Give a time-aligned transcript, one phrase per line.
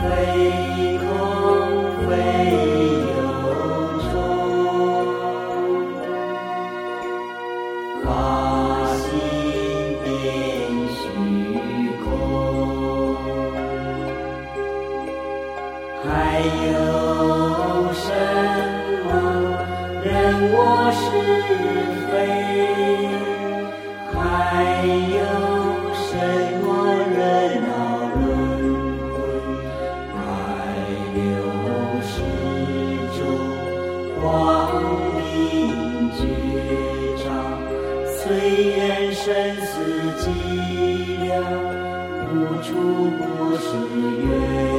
[0.00, 0.04] 飞
[0.98, 1.08] 空
[2.06, 2.10] 飞
[3.08, 3.18] 有
[4.00, 4.10] 虚
[12.02, 12.06] 空
[16.04, 16.06] 还
[16.66, 16.78] 有
[17.94, 18.04] 什
[19.04, 19.08] 么？
[20.04, 20.06] 人
[20.52, 20.56] 我
[20.92, 21.31] 是
[31.14, 31.20] 六
[32.02, 32.14] 世
[33.12, 33.18] 主
[34.20, 34.22] 光
[35.16, 35.20] 明
[36.16, 36.20] 觉
[37.22, 37.24] 照，
[38.16, 38.20] 虽
[38.70, 38.76] 远
[39.12, 39.22] 生
[39.66, 39.70] 死
[40.18, 40.24] 寂
[41.20, 41.30] 寥，
[42.32, 42.68] 无处
[43.18, 43.20] 不
[43.58, 43.66] 是
[44.24, 44.71] 缘。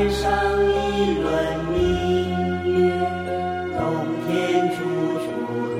[0.00, 0.32] 天上
[0.64, 0.70] 一
[1.20, 1.28] 轮
[1.68, 1.76] 明
[2.64, 2.72] 月，
[3.76, 3.84] 冬
[4.24, 4.30] 天
[4.70, 4.78] 处
[5.18, 5.28] 处
[5.76, 5.78] 和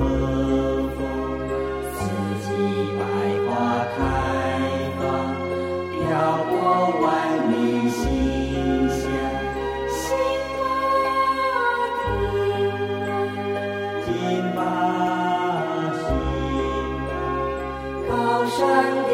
[0.95, 1.01] 风，
[1.95, 1.99] 四
[2.45, 2.47] 季
[2.99, 3.01] 百
[3.49, 3.49] 花
[3.97, 3.99] 开
[4.99, 5.01] 放，
[5.97, 5.99] 飘
[6.51, 6.53] 过
[7.01, 7.03] 万
[7.51, 7.55] 里
[7.89, 7.99] 心
[8.91, 9.01] 香。
[9.89, 9.99] 心
[10.59, 10.61] 把
[11.97, 12.05] 定，
[14.05, 14.13] 定
[14.55, 14.59] 把
[15.97, 16.05] 心，
[18.07, 18.13] 高
[18.45, 19.10] 山。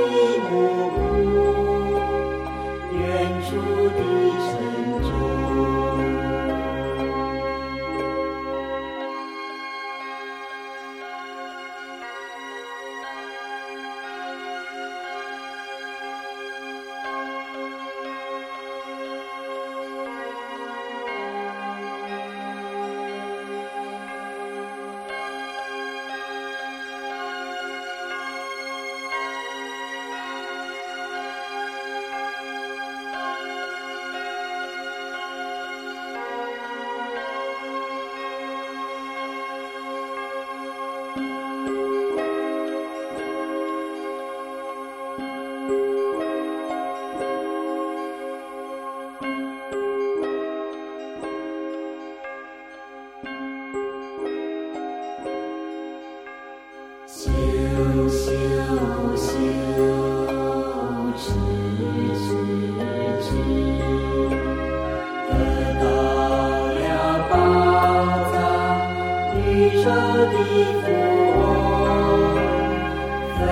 [73.39, 73.45] 非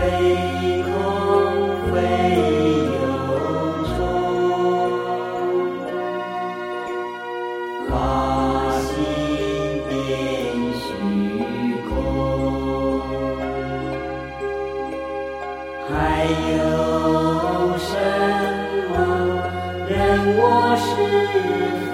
[0.83, 0.91] 空
[1.93, 1.95] 非
[9.51, 9.93] 有，
[10.73, 10.89] 虚
[11.89, 11.93] 空，
[15.89, 15.93] 还
[16.57, 16.57] 有
[17.79, 17.91] 什
[18.91, 18.93] 么
[20.37, 20.41] 我
[20.79, 21.94] 识？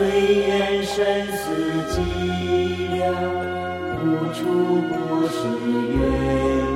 [0.00, 1.44] 岁月深似
[1.90, 2.00] 寂
[2.88, 3.04] 寥
[4.00, 5.36] 无处不是
[5.92, 6.69] 源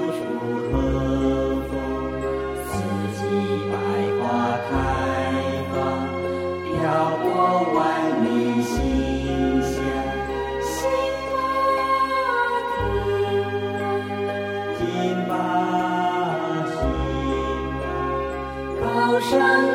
[0.00, 0.20] 处处
[0.70, 0.72] 和
[1.68, 1.72] 风，
[2.66, 2.70] 四
[3.16, 3.20] 季
[3.70, 3.74] 百
[4.18, 4.20] 花
[4.68, 4.70] 开
[5.70, 5.74] 放，
[6.64, 6.74] 飘
[7.22, 7.24] 过
[7.74, 7.78] 万
[8.24, 8.28] 里
[8.62, 8.72] 心
[9.62, 9.72] 香。
[10.62, 10.72] 心，
[16.66, 16.78] 心，
[18.80, 18.84] 高
[19.20, 19.69] 山。